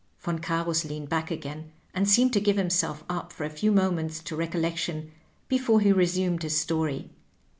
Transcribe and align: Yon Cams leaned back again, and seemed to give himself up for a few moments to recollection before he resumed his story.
Yon 0.25 0.39
Cams 0.39 0.83
leaned 0.83 1.09
back 1.09 1.29
again, 1.29 1.71
and 1.93 2.09
seemed 2.09 2.33
to 2.33 2.39
give 2.41 2.57
himself 2.57 3.03
up 3.07 3.31
for 3.31 3.43
a 3.43 3.51
few 3.51 3.71
moments 3.71 4.19
to 4.23 4.35
recollection 4.35 5.11
before 5.47 5.79
he 5.79 5.91
resumed 5.93 6.41
his 6.41 6.57
story. 6.59 7.11